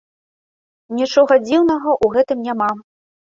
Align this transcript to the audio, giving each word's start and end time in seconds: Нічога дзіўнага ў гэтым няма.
Нічога 0.99 1.37
дзіўнага 1.45 1.89
ў 2.03 2.17
гэтым 2.17 2.39
няма. 2.49 2.71